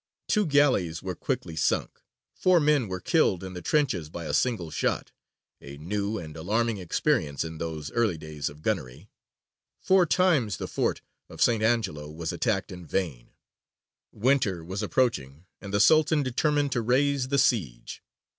Two 0.27 0.47
galleys 0.47 1.03
were 1.03 1.13
quickly 1.13 1.55
sunk, 1.55 2.01
four 2.33 2.59
men 2.59 2.87
were 2.87 2.99
killed 2.99 3.43
in 3.43 3.53
the 3.53 3.61
trenches 3.61 4.09
by 4.09 4.25
a 4.25 4.33
single 4.33 4.71
shot 4.71 5.11
a 5.61 5.77
new 5.77 6.17
and 6.17 6.35
alarming 6.35 6.79
experience 6.79 7.43
in 7.43 7.59
those 7.59 7.91
early 7.91 8.17
days 8.17 8.49
of 8.49 8.63
gunnery 8.63 9.11
four 9.79 10.07
times 10.07 10.57
the 10.57 10.67
Fort 10.67 11.01
of 11.29 11.39
St. 11.39 11.61
Angelo 11.61 12.09
was 12.09 12.33
attacked 12.33 12.71
in 12.71 12.83
vain; 12.83 13.29
winter 14.11 14.65
was 14.65 14.81
approaching, 14.81 15.45
and 15.61 15.71
the 15.71 15.79
Sultan 15.79 16.23
determined 16.23 16.71
to 16.71 16.81
raise 16.81 17.27
the 17.27 17.37
siege. 17.37 18.01